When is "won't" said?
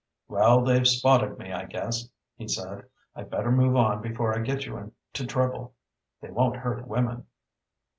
6.31-6.55